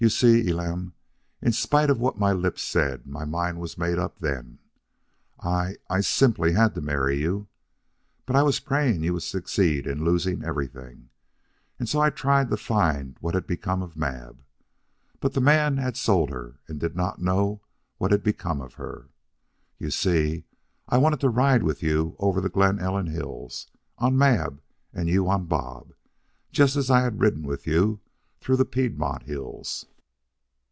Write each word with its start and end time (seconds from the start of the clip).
"You 0.01 0.09
see, 0.09 0.47
Elam, 0.49 0.95
in 1.43 1.51
spite 1.51 1.91
of 1.91 1.99
what 1.99 2.17
my 2.17 2.31
lips 2.33 2.63
said, 2.63 3.05
my 3.05 3.23
mind 3.23 3.59
was 3.59 3.77
made 3.77 3.99
up 3.99 4.17
then. 4.17 4.57
I 5.39 5.77
I 5.91 6.01
simply 6.01 6.53
had 6.53 6.73
to 6.73 6.81
marry 6.81 7.19
you. 7.19 7.49
But 8.25 8.35
I 8.35 8.41
was 8.41 8.59
praying 8.59 9.03
you 9.03 9.13
would 9.13 9.21
succeed 9.21 9.85
in 9.85 10.03
losing 10.03 10.43
everything. 10.43 11.11
And 11.77 11.87
so 11.87 11.99
I 11.99 12.09
tried 12.09 12.49
to 12.49 12.57
find 12.57 13.15
what 13.21 13.35
had 13.35 13.45
become 13.45 13.83
of 13.83 13.95
Mab. 13.95 14.43
But 15.19 15.33
the 15.35 15.39
man 15.39 15.77
had 15.77 15.95
sold 15.95 16.31
her 16.31 16.57
and 16.67 16.79
did 16.79 16.95
not 16.95 17.21
know 17.21 17.61
what 17.99 18.09
had 18.09 18.23
become 18.23 18.59
of 18.59 18.73
her. 18.73 19.09
You 19.77 19.91
see, 19.91 20.45
I 20.87 20.97
wanted 20.97 21.19
to 21.19 21.29
ride 21.29 21.61
with 21.61 21.83
you 21.83 22.15
over 22.17 22.41
the 22.41 22.49
Glen 22.49 22.79
Ellen 22.79 23.05
hills, 23.05 23.67
on 23.99 24.17
Mab 24.17 24.63
and 24.95 25.09
you 25.09 25.29
on 25.29 25.45
Bob, 25.45 25.93
just 26.51 26.75
as 26.75 26.89
I 26.89 27.01
had 27.01 27.19
ridden 27.21 27.43
with 27.43 27.67
you 27.67 27.99
through 28.39 28.55
the 28.57 28.65
Piedmont 28.65 29.21
hills." 29.27 29.85